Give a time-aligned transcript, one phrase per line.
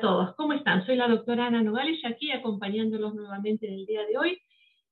[0.00, 0.84] todos, ¿cómo están?
[0.86, 4.38] Soy la doctora Ana Nogales, aquí acompañándolos nuevamente en el día de hoy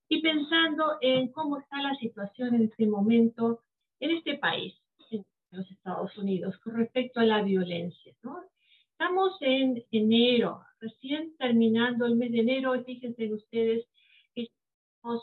[0.06, 3.62] y pensando en cómo está la situación en este momento
[4.00, 4.74] en este país,
[5.10, 8.12] en los Estados Unidos, con respecto a la violencia.
[8.92, 13.86] Estamos en enero, recién terminando el mes de enero, y fíjense ustedes
[14.34, 14.48] que
[15.02, 15.22] tenemos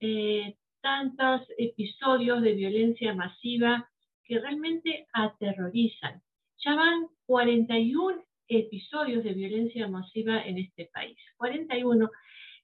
[0.00, 3.88] eh, tantos episodios de violencia masiva
[4.24, 6.22] que realmente aterrorizan.
[6.58, 8.22] Ya van 41
[8.58, 11.16] episodios de violencia masiva en este país.
[11.36, 12.10] 41.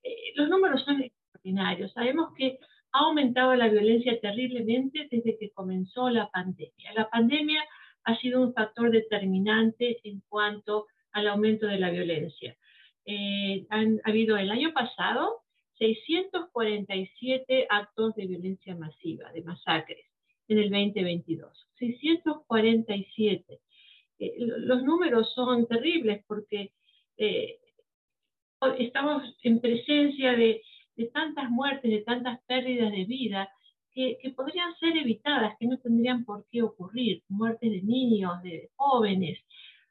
[0.02, 1.92] Eh, los números son extraordinarios.
[1.92, 2.58] Sabemos que
[2.92, 6.92] ha aumentado la violencia terriblemente desde que comenzó la pandemia.
[6.94, 7.64] La pandemia
[8.04, 12.56] ha sido un factor determinante en cuanto al aumento de la violencia.
[13.04, 15.42] Eh, han habido el año pasado
[15.78, 20.04] 647 actos de violencia masiva, de masacres,
[20.48, 21.68] en el 2022.
[21.78, 23.60] 647.
[24.18, 26.72] Eh, los números son terribles porque
[27.16, 27.58] eh,
[28.78, 30.62] estamos en presencia de,
[31.12, 33.48] tantas muertes, de tantas pérdidas de vida
[33.92, 37.22] que, podrían ser evitadas, que no tendrían por qué ocurrir.
[37.28, 39.38] Muertes de niños, de jóvenes,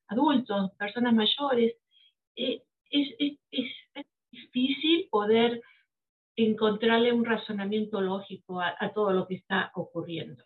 [0.07, 1.75] adultos, personas mayores.
[2.35, 3.37] Eh, es,
[4.30, 5.61] difícil poder
[6.35, 10.43] encontrarle un razonamiento lógico a todo lo que está ocurriendo.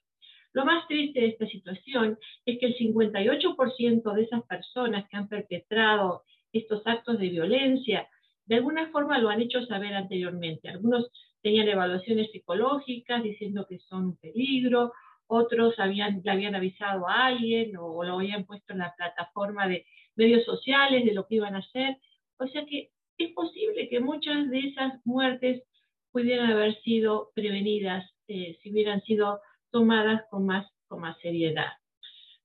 [0.53, 5.27] Lo más triste de esta situación es que el 58% de esas personas que han
[5.27, 8.07] perpetrado estos actos de violencia,
[8.45, 10.67] de alguna forma lo han hecho saber anteriormente.
[10.67, 11.09] Algunos
[11.41, 14.91] tenían evaluaciones psicológicas diciendo que son un peligro,
[15.27, 19.85] otros habían, le habían avisado a alguien o, lo habían puesto en la plataforma de
[20.15, 21.97] medios sociales de lo que iban a hacer.
[22.37, 25.63] O sea que es posible que muchas de esas muertes
[26.11, 29.39] pudieran haber sido prevenidas eh, si hubieran sido
[29.71, 31.71] tomadas con más, con más seriedad.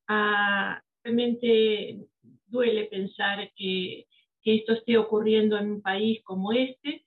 [0.08, 2.06] Ah, realmente
[2.46, 4.06] duele pensar que,
[4.42, 7.04] que, esto esté ocurriendo en un país como este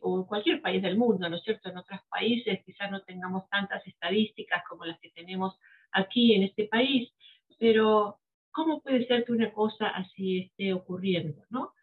[0.00, 1.68] o en cualquier país del mundo, ¿no es cierto?
[1.68, 5.58] En otros países quizás no tengamos tantas estadísticas como las que tenemos
[5.92, 7.12] aquí en este país,
[7.58, 8.18] pero
[8.50, 11.74] ¿cómo puede ser que una cosa así esté ocurriendo, no?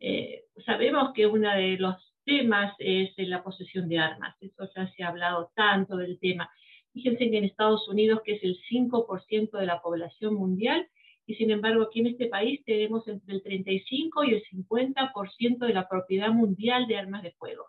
[0.00, 5.02] Eh, sabemos que uno de los temas es la posesión de armas, eso ya se
[5.02, 6.50] ha hablado tanto del tema,
[6.94, 10.88] Fíjense que en Estados Unidos, que es el 5% de la población mundial,
[11.26, 15.74] y sin embargo aquí en este país tenemos entre el 35 y el 50% de
[15.74, 17.66] la propiedad mundial de armas de fuego.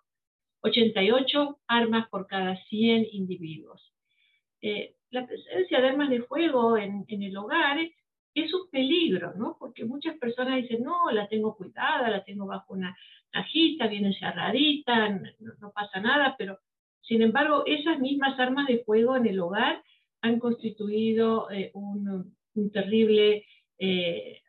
[0.61, 3.93] 88 armas por cada 100 individuos.
[4.61, 7.79] Eh, la presencia de armas de fuego en, el hogar
[8.35, 9.57] es un peligro, ¿no?
[9.59, 12.95] Porque muchas personas dicen, no, la tengo cuidada, la tengo bajo una
[13.31, 16.59] cajita, viene cerradita, no, no pasa nada, pero
[17.07, 19.83] sin embargo, esas mismas armas de fuego en el hogar
[20.21, 22.35] han constituido eh, un,
[22.73, 23.45] terrible
[23.77, 24.41] eh,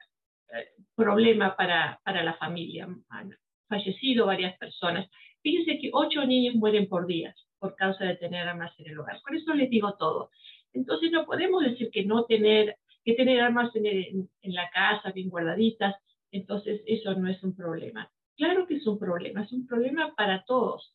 [0.94, 2.88] problema para, la familia.
[3.10, 3.36] Han
[3.68, 5.08] fallecido varias personas.
[5.42, 9.20] Fíjense que ocho niños mueren por día por causa de tener armas en el hogar.
[9.22, 10.30] Por eso les digo todo.
[10.72, 15.30] Entonces no podemos decir que no tener, que tener armas en, en la casa bien
[15.30, 15.94] guardaditas,
[16.30, 18.10] entonces eso no es un problema.
[18.36, 20.92] Claro que es un problema, es un problema para todos.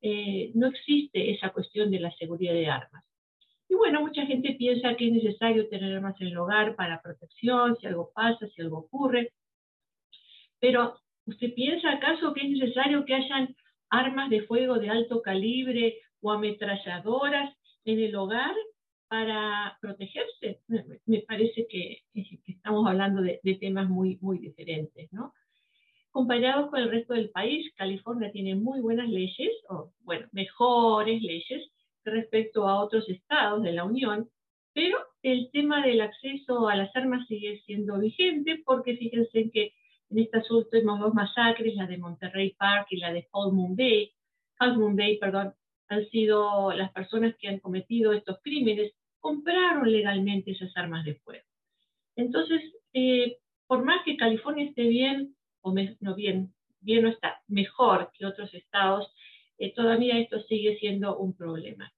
[0.00, 3.04] Eh, no existe esa cuestión de la seguridad de armas.
[3.68, 7.76] Y bueno, mucha gente piensa que es necesario tener armas en el hogar para protección,
[7.76, 9.32] si algo pasa, si algo ocurre.
[10.58, 13.54] Pero, ¿usted piensa acaso que es necesario que hayan
[13.90, 17.54] armas de fuego de alto calibre o ametralladoras
[17.84, 18.54] en el hogar
[19.08, 20.62] para protegerse?
[21.06, 22.04] Me parece que,
[22.46, 25.34] estamos hablando de, temas muy, muy diferentes, ¿no?
[26.18, 31.70] Comparados con el resto del país, California tiene muy buenas leyes, o bueno, mejores leyes
[32.04, 34.28] respecto a otros estados de la Unión,
[34.74, 39.74] pero el tema del acceso a las armas sigue siendo vigente porque fíjense que
[40.10, 44.10] en estas últimas dos masacres, la de Monterrey Park y la de Half Moon Bay,
[44.58, 45.54] Half Moon Bay, perdón,
[45.86, 51.46] han sido las personas que han cometido estos crímenes, compraron legalmente esas armas de fuego.
[52.16, 52.60] Entonces,
[52.92, 53.36] eh,
[53.68, 55.36] por más que California esté bien
[56.00, 59.12] no bien, bien no está, mejor que otros estados,
[59.58, 61.92] eh, todavía esto sigue siendo un problema.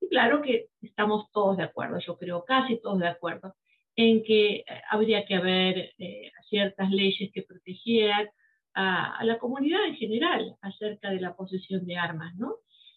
[0.00, 3.54] Y claro que estamos todos de acuerdo, yo creo casi todos de acuerdo,
[3.96, 8.28] en que eh, habría que haber eh, ciertas leyes que protegieran
[8.74, 12.56] a, la comunidad en general acerca de la posesión de armas, ¿no?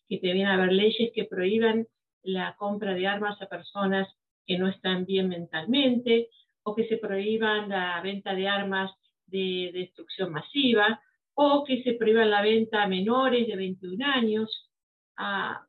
[0.09, 1.87] Que debían haber leyes que prohíban
[2.21, 4.07] la compra de armas a personas
[4.45, 6.29] que no están bien mentalmente
[6.63, 8.91] o que se prohíban la venta de armas
[9.29, 11.01] de destrucción masiva
[11.33, 14.69] o que se prohíba la venta a menores de 21 años.
[15.17, 15.65] Ah,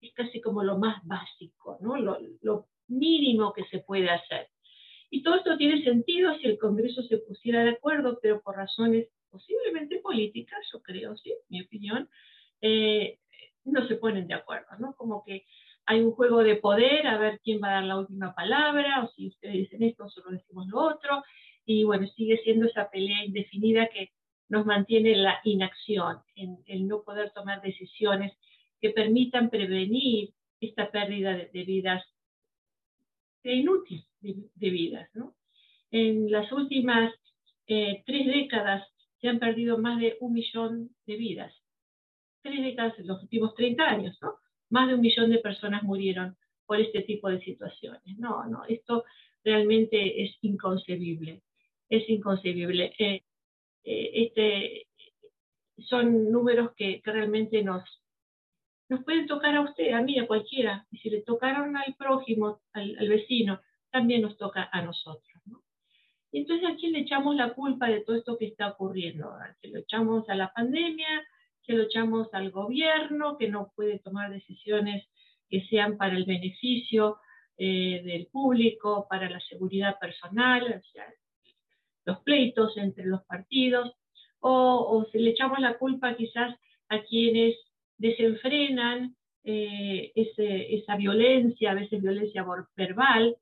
[0.00, 1.96] es casi como lo más básico, ¿no?
[1.96, 4.48] lo, mínimo que se puede hacer.
[5.10, 9.08] Y todo esto tiene sentido si el Congreso se pusiera de acuerdo, pero por razones
[9.28, 12.08] posiblemente políticas, yo creo, sí, mi opinión,
[12.60, 13.18] eh,
[13.64, 14.94] no se ponen de acuerdo, ¿no?
[14.94, 15.46] Como que
[15.86, 19.08] hay un juego de poder, a ver quién va a dar la última palabra, o
[19.08, 21.22] si ustedes dicen esto, nosotros decimos lo otro,
[21.66, 24.12] y bueno, sigue siendo esa pelea indefinida que
[24.48, 28.32] nos mantiene en la inacción, en el no poder tomar decisiones
[28.80, 30.30] que permitan prevenir
[30.60, 32.04] esta pérdida de, vidas,
[33.42, 35.10] de inútil de, vidas.
[35.14, 35.34] ¿no?
[35.90, 37.12] En las últimas
[37.66, 38.86] eh, tres décadas
[39.20, 41.52] se han perdido más de un millón de vidas.
[42.42, 44.34] Tres décadas en los últimos 30 años, ¿no?
[44.70, 48.18] Más de un millón de personas murieron por este tipo de situaciones.
[48.18, 49.04] No, no, esto
[49.42, 51.42] realmente es inconcebible.
[51.88, 52.92] Es inconcebible.
[52.98, 53.22] Eh,
[53.84, 54.86] eh, este,
[55.78, 57.82] son números que, realmente nos,
[58.88, 60.86] nos pueden tocar a usted, a mí, a cualquiera.
[60.90, 63.60] Y si le tocaron al prójimo, al, vecino,
[63.90, 65.42] también nos toca a nosotros.
[65.46, 65.62] ¿no?
[66.32, 69.32] Y entonces, ¿a quién le echamos la culpa de todo esto que está ocurriendo?
[69.60, 71.26] Se lo echamos a la pandemia,
[71.64, 75.06] se lo echamos al gobierno, que no puede tomar decisiones
[75.48, 77.18] que sean para el beneficio
[77.58, 81.06] eh, del público, para la seguridad personal, o sea,
[82.06, 83.92] los pleitos entre los partidos,
[84.40, 86.56] o, o se le echamos la culpa quizás
[86.88, 87.56] a quienes
[87.98, 89.16] desenfrenan
[89.48, 92.44] eh, esa violencia, a veces violencia
[92.76, 93.36] verbal,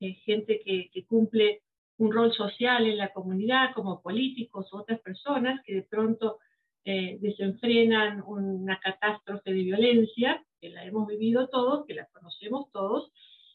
[0.00, 1.62] eh, gente que, cumple
[1.96, 6.38] un rol social en la comunidad como políticos o otras personas que de pronto
[6.84, 13.10] eh, desenfrenan una catástrofe de violencia, que la hemos vivido todos, que la conocemos todos,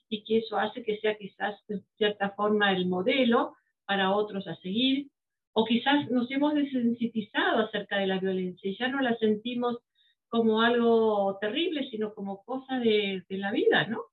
[0.09, 3.55] y que eso hace que sea quizás de cierta forma el modelo
[3.93, 5.11] para otros a seguir,
[5.53, 9.77] o quizás nos hemos desensitizado acerca de la violencia y ya no la sentimos
[10.29, 14.05] como algo terrible, sino como cosa de, la vida, ¿no?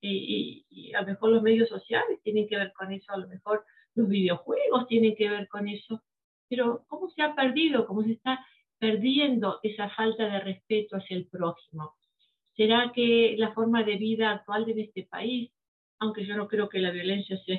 [0.00, 0.64] Y,
[0.94, 4.08] a lo mejor los medios sociales tienen que ver con eso, a lo mejor los
[4.08, 6.02] videojuegos tienen que ver con eso,
[6.48, 8.42] pero ¿cómo se ha perdido, cómo se está
[8.78, 11.96] perdiendo esa falta de respeto hacia el prójimo?
[12.56, 15.50] ¿Será que la forma de vida actual de este país,
[16.00, 17.56] aunque yo no creo que la violencia sea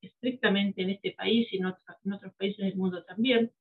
[0.00, 3.52] estrictamente en este país, sino en otros países del mundo también,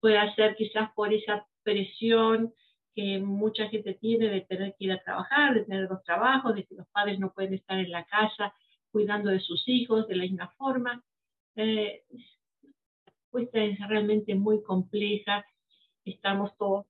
[0.00, 2.52] pueda ser quizás por esa presión
[2.94, 6.64] que mucha gente tiene de tener que ir a trabajar, de tener dos trabajos, de
[6.64, 8.54] que los padres no pueden estar en la casa
[8.90, 11.02] cuidando de sus hijos de la misma forma.
[11.56, 12.02] Eh,
[13.32, 15.46] esta es realmente muy compleja.
[16.04, 16.86] Estamos todos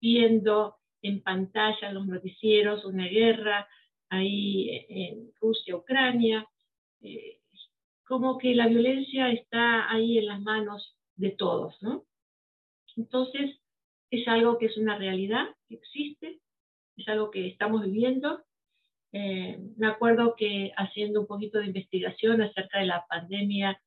[0.00, 3.68] viendo en pantalla los noticieros una guerra
[4.16, 6.46] ahí en Rusia, Ucrania.
[7.00, 7.40] Eh,
[8.06, 12.04] como que la violencia está ahí en las manos de todos, ¿no?
[12.96, 13.58] Entonces,
[14.10, 16.40] es algo que es una realidad, que existe,
[16.96, 18.44] es algo que estamos viviendo.
[19.12, 23.80] Eh, me acuerdo que haciendo un poquito de investigación acerca de la pandemia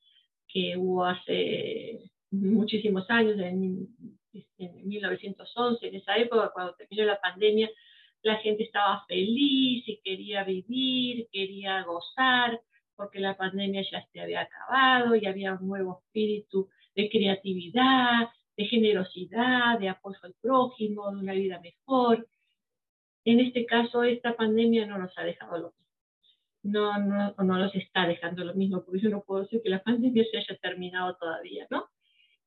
[0.48, 3.88] que hubo hace muchísimos años, en,
[4.58, 7.70] 1911, en esa época, cuando terminó la pandemia,
[8.24, 12.60] la gente estaba feliz y quería vivir, quería gozar,
[12.96, 18.66] porque la pandemia ya se había acabado y había un nuevo espíritu de creatividad, de
[18.66, 22.28] generosidad, de apoyo al prójimo, de una vida mejor.
[23.24, 25.86] En este caso, esta pandemia no nos ha dejado lo mismo.
[26.64, 29.84] No, no, no nos está dejando lo mismo, porque yo no puedo decir que la
[29.84, 31.88] pandemia se haya terminado todavía, ¿no?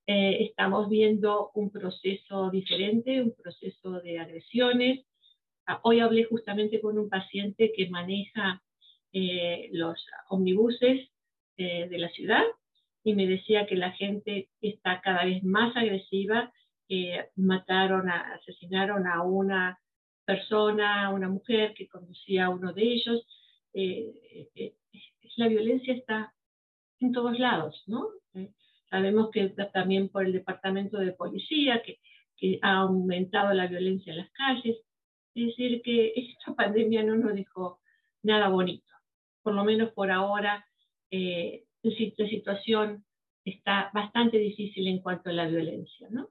[0.06, 5.06] Eh, estamos viendo un proceso diferente, un proceso de agresiones.
[5.70, 8.60] Ah, hoy hablé justamente con un paciente que maneja
[9.12, 11.10] eh, los omnibuses
[11.56, 12.42] eh, de la ciudad
[13.04, 16.52] y me decía que la gente está cada vez más agresiva,
[17.36, 19.78] mataron, asesinaron a una
[20.24, 23.24] persona, a una mujer que conducía a uno de ellos.
[23.72, 24.74] Eh, eh,
[25.36, 26.34] la violencia está
[26.98, 28.08] en todos lados, ¿no?
[28.34, 28.50] Eh,
[28.90, 32.00] sabemos que también por el departamento de policía, que,
[32.36, 34.78] que ha aumentado la violencia en las calles.
[35.46, 37.80] Decir, que esta pandemia no nos dejó
[38.22, 38.86] nada bonito.
[39.42, 40.66] Por lo menos por ahora,
[41.10, 43.04] la situación
[43.44, 46.28] está bastante difícil en cuanto a la violencia, ¿no?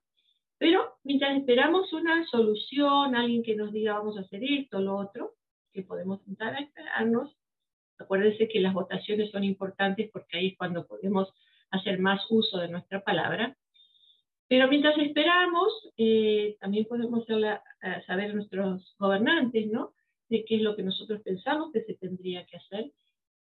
[0.58, 5.36] Pero mientras esperamos una solución, alguien que nos diga vamos a hacer esto, lo otro,
[5.74, 7.36] que podemos intentar a esperarnos,
[7.98, 11.34] acuérdense que las votaciones son importantes porque ahí es cuando podemos
[11.72, 13.56] hacer más uso de nuestra palabra.
[14.50, 17.62] Pero mientras esperamos, eh, también podemos saber
[18.32, 19.94] a nuestros gobernantes, ¿no?
[20.28, 22.92] De qué es lo que nosotros pensamos que se tendría que hacer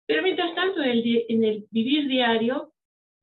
[0.09, 2.73] pero mientras tanto, en el, vivir diario,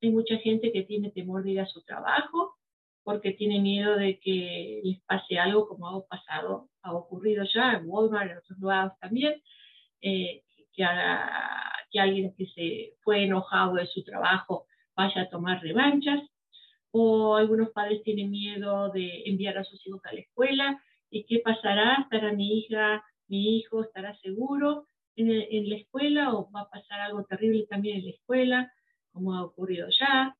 [0.01, 2.55] hay mucha gente que tiene temor de ir a su trabajo
[3.03, 7.89] porque tiene miedo de que les pase algo como ha pasado, ha ocurrido ya en
[7.89, 9.35] Walmart, en otros lugares también,
[10.01, 14.65] eh, que alguien que se fue enojado de su trabajo
[14.95, 16.21] vaya a tomar revanchas,
[16.91, 21.39] o algunos padres tienen miedo de enviar a sus hijos a la escuela, y qué
[21.39, 26.69] pasará, estará mi hija, mi hijo, estará seguro en, en la escuela o va a
[26.69, 28.71] pasar algo terrible también en la escuela,
[29.11, 30.35] como ha ocurrido ya,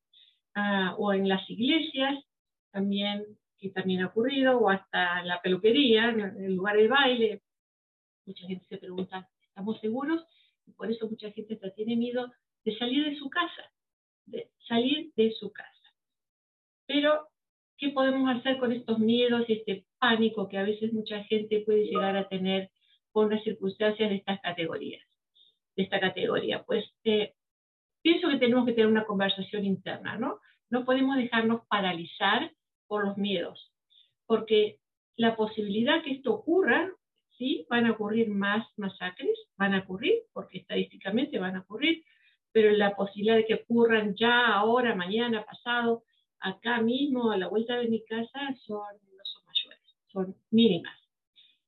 [0.56, 2.24] ah, o en las iglesias,
[2.72, 3.26] también,
[3.58, 7.42] que también ha ocurrido, o hasta la peluquería, en el lugar de baile.
[8.26, 10.24] Mucha gente se pregunta, ¿estamos seguros?
[10.68, 12.32] Y por eso mucha gente tiene miedo
[12.64, 13.64] de salir de su casa,
[14.26, 15.72] de salir de su casa.
[16.88, 17.28] Pero,
[17.78, 21.86] ¿qué podemos hacer con estos miedos y este pánico que a veces mucha gente puede
[21.86, 22.72] llegar a tener
[23.12, 25.04] con las circunstancias de estas categorías?
[25.76, 26.64] De esta categoría.
[26.64, 27.34] Pues eh,
[28.02, 30.40] pienso que tenemos que tener una conversación interna, ¿no?
[30.70, 32.52] No podemos dejarnos paralizar
[32.88, 33.72] por los miedos,
[34.26, 34.80] porque
[35.18, 36.90] la posibilidad que esto ocurra,
[37.38, 42.04] sí, van a ocurrir más masacres, van a ocurrir, porque estadísticamente van a ocurrir,
[42.52, 46.04] pero la posibilidad de que ocurran ya, ahora, mañana, pasado,
[46.40, 50.98] acá mismo, a la vuelta de mi casa, son, no son mayores, son mínimas.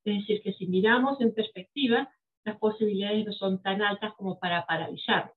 [0.06, 2.10] Es decir, que si miramos en perspectiva,
[2.46, 5.36] las posibilidades no son tan altas como para paralizarnos.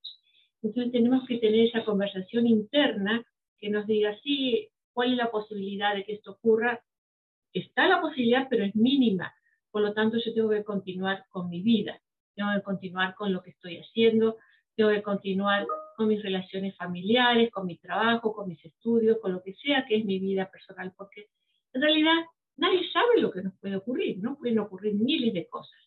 [0.63, 3.25] Entonces tenemos que tener esa conversación interna
[3.59, 6.81] que nos diga, sí, ¿cuál es la posibilidad de que esto ocurra?
[7.53, 9.35] Está la posibilidad, pero es mínima.
[9.71, 12.01] Por lo tanto, yo tengo que continuar con mi vida,
[12.35, 14.37] tengo que continuar con lo que estoy haciendo,
[14.77, 19.43] tengo que continuar con mis relaciones familiares, con mi trabajo, con mis estudios, con lo
[19.43, 21.29] que sea que es mi vida personal, porque
[21.73, 22.25] en realidad
[22.57, 25.79] nadie sabe lo que nos puede ocurrir, no pueden ocurrir miles de cosas.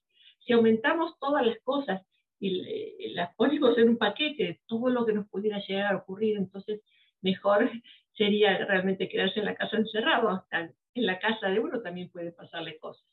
[0.46, 2.02] Si aumentamos todas las cosas
[2.40, 6.82] y las ponemos en un paquete, todo lo que nos pudiera llegar a ocurrir, entonces
[7.22, 7.70] mejor
[8.18, 12.32] sería realmente quedarse en la casa encerrado, hasta en la casa de uno también puede
[12.32, 13.06] pasarle cosas.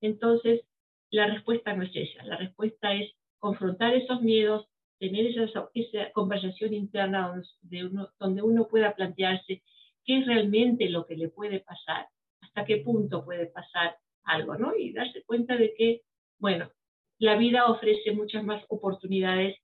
[0.00, 0.62] Entonces,
[1.10, 4.66] la respuesta no es esa, la respuesta es confrontar esos miedos,
[5.08, 5.70] tener esa,
[6.12, 9.62] conversación interna donde uno, donde uno pueda plantearse
[10.04, 12.08] qué es realmente lo que le puede pasar,
[12.40, 14.74] hasta qué punto puede pasar algo, ¿no?
[14.76, 16.02] Y darse cuenta de que,
[16.38, 16.70] bueno,
[17.18, 19.56] la vida ofrece muchas más oportunidades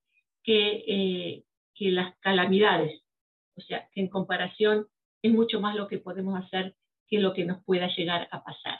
[0.42, 1.44] que, eh,
[1.82, 3.00] las calamidades.
[3.56, 4.86] O sea, que en comparación
[5.22, 6.74] es mucho más lo que podemos hacer
[7.08, 8.78] que lo que nos pueda llegar a pasar.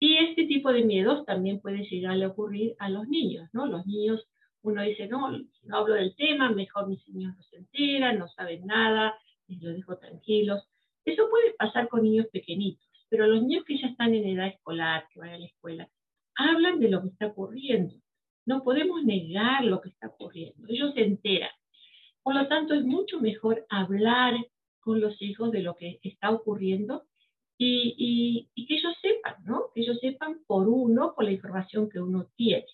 [0.00, 3.66] Y este tipo de miedos también puede llegar a ocurrir a los niños, ¿no?
[3.66, 4.26] Los niños,
[4.62, 8.66] uno dice, no, no hablo del tema, mejor mis niños no se enteran, no saben
[8.66, 9.14] nada,
[9.46, 10.68] los dejo tranquilos.
[11.04, 15.06] Eso puede pasar con niños pequeñitos, pero los niños que ya están en edad escolar,
[15.12, 15.88] que van a la escuela,
[16.36, 17.94] hablan de lo que está ocurriendo.
[18.46, 20.66] No podemos negar lo que está ocurriendo.
[20.68, 21.50] Ellos se enteran.
[22.22, 24.34] Por lo tanto, es mucho mejor hablar
[24.80, 27.04] con los hijos de lo que está ocurriendo
[27.58, 29.70] y, que ellos sepan, ¿no?
[29.74, 32.66] Que ellos sepan por uno, por la información que uno tiene.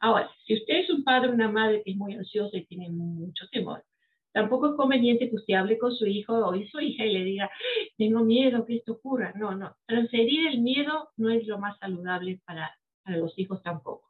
[0.00, 2.90] Ahora, si usted es un padre o una madre que es muy ansiosa y tiene
[2.90, 3.84] mucho temor,
[4.32, 7.50] tampoco es conveniente que usted hable con su hijo o su hija y le diga,
[7.96, 9.32] tengo miedo que esto ocurra.
[9.34, 9.74] No, no.
[9.86, 14.06] Transferir el miedo no es lo más saludable para, para los hijos tampoco.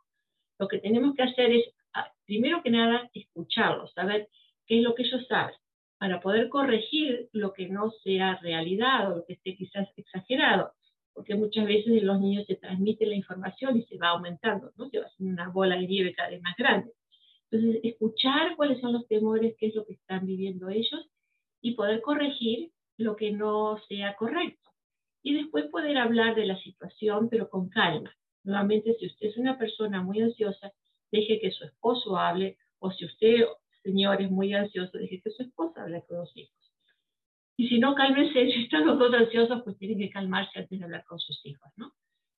[0.59, 1.65] Lo que tenemos que hacer es,
[1.95, 4.29] ah, primero que nada, escucharlos, saber
[4.67, 5.55] qué es lo que ellos saben,
[5.99, 10.73] para poder corregir lo que no sea realidad o lo que esté quizás exagerado,
[11.17, 14.91] porque muchas veces en los niños se transmite la información y se va aumentando, ¿no?
[14.91, 16.93] Se va haciendo una bola de nieve cada vez más grande.
[17.51, 21.09] Entonces, escuchar cuáles son los temores, qué es lo que están viviendo ellos
[21.63, 24.71] y poder corregir lo que no sea correcto.
[25.23, 28.15] Y después poder hablar de la situación, pero con calma.
[28.45, 30.71] Nuevamente, si usted es una persona muy ansiosa,
[31.11, 33.47] deje que su esposo hable, o si usted,
[33.83, 36.66] señor, es muy ansioso, deje que su esposa hable con los hijos.
[37.57, 40.85] Y si no, cálmense, si están los dos ansiosos, pues tienen que calmarse antes de
[40.85, 41.93] hablar con sus hijos, ¿no?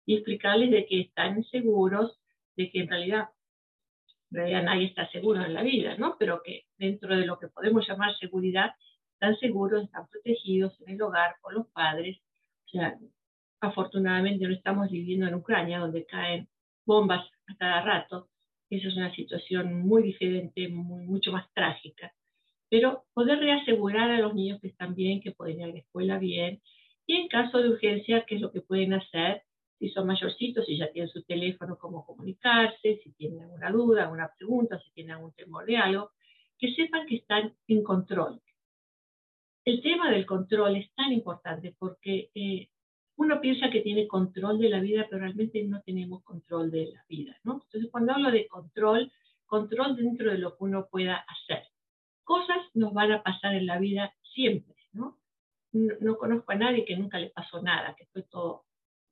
[0.05, 2.19] Y explicarles de que están seguros,
[2.55, 3.29] de que en realidad,
[4.31, 6.15] en realidad nadie está seguro en la vida, ¿no?
[6.17, 8.71] Pero que dentro de lo que podemos llamar seguridad,
[9.13, 12.19] están seguros, están protegidos en el hogar por los padres,
[12.67, 12.95] o sea,
[13.59, 16.47] afortunadamente no estamos viviendo en Ucrania, donde caen
[16.85, 18.29] bombas a cada rato.
[18.69, 22.13] Esa es una situación muy diferente, muy, mucho más trágica.
[22.69, 26.17] Pero poder reasegurar a los niños que están bien, que pueden ir a la escuela
[26.19, 26.61] bien,
[27.05, 29.43] y en caso de urgencia, qué es lo que pueden hacer,
[29.79, 34.29] si son mayorcitos, si ya tienen su teléfono, cómo comunicarse, si tienen alguna duda, alguna
[34.35, 36.11] pregunta, si tienen algún temor de algo,
[36.57, 38.41] que sepan que están en control.
[39.63, 42.69] El tema del control es tan importante porque eh,
[43.17, 47.03] uno piensa que tiene control de la vida, pero realmente no tenemos control de la
[47.07, 47.61] vida, ¿no?
[47.65, 49.11] Entonces, cuando hablo de control,
[49.45, 51.66] control dentro de lo que uno pueda hacer.
[52.27, 55.17] Cosas nos van a pasar en la vida siempre, ¿no?
[55.71, 58.65] No, conozco a nadie que nunca le pasó nada, que fue todo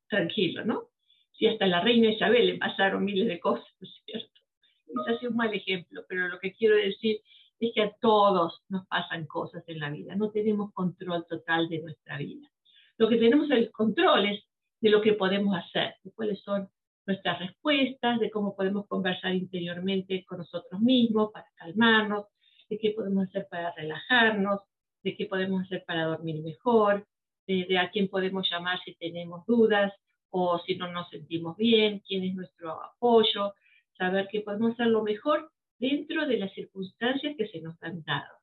[0.10, 0.90] tranquilo, ¿no?
[1.32, 3.66] Si hasta a la reina Isabel le pasaron miles de cosas,
[4.06, 4.42] ¿cierto?
[4.88, 7.22] quizás un mal ejemplo, pero lo que quiero decir
[7.62, 11.80] es que a todos nos pasan cosas en la vida, no tenemos control total de
[11.80, 12.52] nuestra vida.
[12.98, 14.44] Lo que tenemos el control es
[14.82, 16.70] de lo que podemos hacer, de cuáles son
[17.06, 22.26] nuestras respuestas, de cómo podemos conversar interiormente con nosotros mismos para calmarnos,
[22.70, 24.62] de qué podemos hacer para relajarnos,
[25.04, 27.06] de qué podemos hacer para dormir mejor,
[27.48, 29.94] de, a quién podemos llamar si tenemos dudas
[30.32, 33.54] o si no nos sentimos bien, quién es nuestro apoyo,
[33.98, 38.36] saber que podemos hacer lo mejor dentro de las circunstancias que se nos han dado.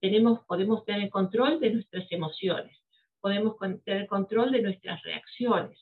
[0.00, 2.78] Tenemos, podemos tener control de nuestras emociones,
[3.20, 5.78] podemos tener control de nuestras reacciones.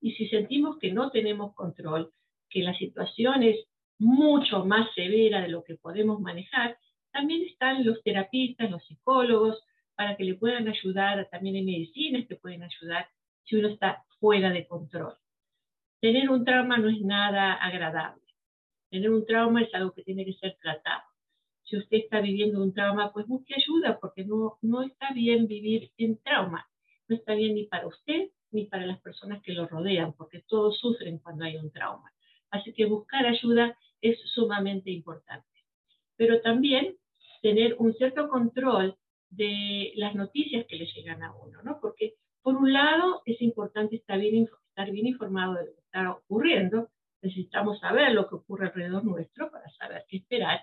[0.00, 2.12] Y si sentimos que no tenemos control,
[2.50, 3.56] que la situación es
[3.98, 6.78] mucho más severa de lo que podemos manejar,
[7.18, 9.64] también están los terapistas, los psicólogos,
[9.96, 13.08] para que le puedan ayudar, también en medicinas que pueden ayudar
[13.42, 15.14] si uno está fuera de control.
[16.00, 18.22] Tener un trauma no es nada agradable.
[18.88, 21.02] Tener un trauma es algo que tiene que ser tratado.
[21.64, 25.90] Si usted está viviendo un trauma, pues busque ayuda porque no, no está bien vivir
[25.98, 26.68] en trauma.
[27.08, 30.78] No está bien ni para usted ni para las personas que lo rodean, porque todos
[30.78, 32.12] sufren cuando hay un trauma.
[32.50, 35.48] Así que buscar ayuda es sumamente importante.
[36.16, 36.96] Pero también
[37.40, 38.96] tener un cierto control
[39.30, 41.78] de las noticias que le llegan a uno, ¿no?
[41.80, 46.10] Porque por un lado es importante estar bien, estar bien informado de lo que está
[46.12, 46.88] ocurriendo,
[47.22, 50.60] necesitamos saber lo que ocurre alrededor nuestro para saber qué esperar,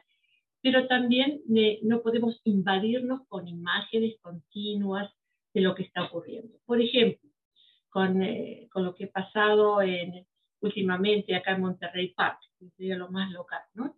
[0.62, 1.42] pero también
[1.84, 5.14] no podemos invadirnos con imágenes continuas
[5.54, 6.58] de lo que está ocurriendo.
[6.66, 7.30] Por ejemplo,
[7.90, 10.26] con, eh, con lo que ha pasado en,
[10.62, 13.96] últimamente acá en Monterrey Park, que sería lo más local, ¿no?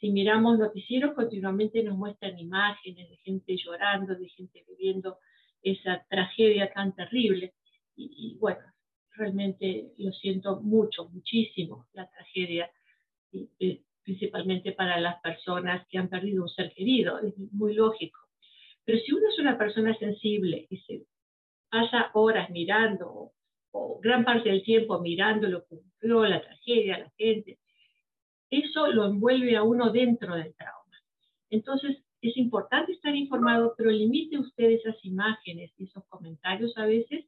[0.00, 5.18] Si miramos noticieros, continuamente nos muestran imágenes de gente llorando, de gente viviendo
[5.62, 7.54] esa tragedia tan terrible.
[7.96, 8.60] y bueno,
[9.18, 12.70] realmente lo siento mucho, muchísimo, la tragedia,
[14.02, 18.20] principalmente para las personas que han perdido un ser querido, es muy lógico.
[18.84, 21.02] Pero si uno es una persona sensible y se
[21.68, 23.32] pasa horas mirando,
[23.72, 27.58] o, gran parte del tiempo mirando lo que ocurrió, la tragedia, la gente,
[28.50, 30.96] eso lo envuelve a uno dentro del trauma.
[31.50, 37.24] Entonces, es importante estar informado, pero limite usted esas imágenes y esos comentarios a veces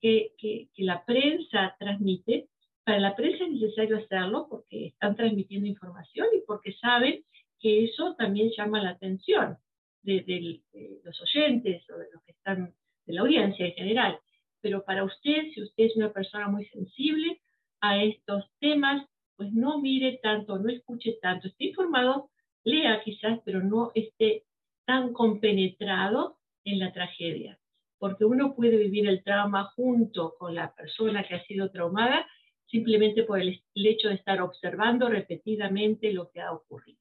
[0.00, 2.48] que, la prensa transmite,
[2.84, 7.22] para la prensa es necesario hacerlo porque están transmitiendo información y porque saben
[7.60, 9.58] que eso también llama la atención
[10.02, 10.62] de,
[11.04, 14.18] los oyentes o de los que están, de la audiencia en general.
[14.62, 17.40] Pero para usted, si usted es una persona muy sensible
[17.80, 19.06] a estos temas,
[19.40, 22.28] pues no mire tanto, no escuche tanto, esté informado,
[22.62, 24.44] lea quizás, pero no esté
[24.84, 27.58] tan compenetrado en la tragedia
[27.98, 32.26] porque uno puede vivir el trauma junto con la persona que ha sido traumada
[32.66, 37.00] simplemente por el, hecho de estar observando repetidamente lo que ha ocurrido.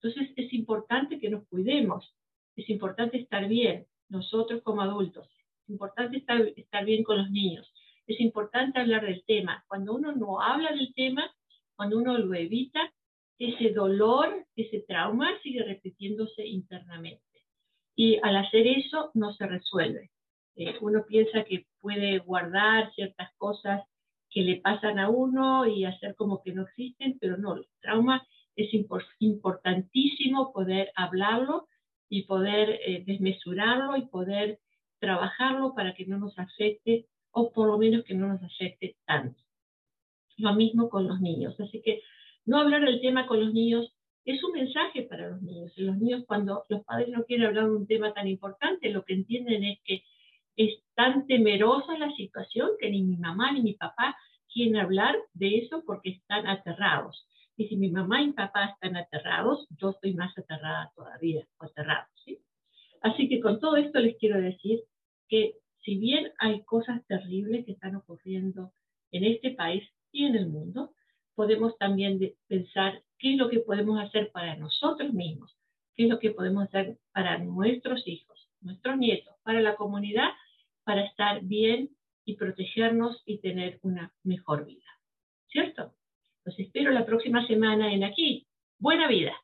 [0.00, 2.14] Entonces es importante que nos cuidemos,
[2.56, 5.28] es importante estar bien, nosotros como adultos,
[5.64, 6.24] es importante
[6.56, 7.70] estar bien con los niños,
[8.06, 9.62] es importante hablar del tema.
[9.68, 11.30] Cuando uno no habla del tema,
[11.80, 12.92] cuando uno lo evita,
[13.38, 17.24] ese dolor, ese trauma sigue repitiéndose internamente.
[17.96, 20.10] Y al hacer eso no se resuelve.
[20.56, 23.82] Eh, uno piensa que puede guardar ciertas cosas
[24.28, 28.28] que le pasan a uno y hacer como que no existen, pero no, el trauma
[28.56, 28.68] es
[29.18, 31.66] importantísimo poder hablarlo
[32.10, 34.60] y poder eh, desmesurarlo y poder
[34.98, 39.40] trabajarlo para que no nos afecte o por lo menos que no nos afecte tanto.
[40.40, 41.58] Lo mismo con los niños.
[41.60, 42.02] Así que
[42.46, 43.92] no hablar del tema con los niños
[44.24, 45.72] es un mensaje para los niños.
[45.76, 49.14] los niños cuando los padres no quieren hablar de un tema tan importante, lo que
[49.14, 50.02] entienden es que
[50.56, 54.16] es tan temerosa la situación que ni mi mamá ni mi papá
[54.52, 57.26] quieren hablar de eso porque están aterrados.
[57.56, 61.64] Y si mi mamá y mi papá están aterrados, yo estoy más aterrada todavía, o
[61.64, 62.38] aterrado, ¿sí?
[63.02, 64.80] Así que con todo esto les quiero decir
[65.28, 68.72] que si bien hay cosas terribles que están ocurriendo
[69.12, 69.82] en este país
[70.20, 70.92] y en el mundo,
[71.34, 75.56] podemos también pensar qué es lo que podemos hacer para nosotros mismos,
[75.96, 80.28] qué es lo que podemos hacer para nuestros hijos, nuestros nietos, para la comunidad,
[80.84, 81.90] para estar bien
[82.24, 84.84] y protegernos y tener una mejor vida.
[85.48, 85.94] ¿Cierto?
[86.44, 88.46] Los espero la próxima semana en aquí.
[88.78, 89.34] Buena vida.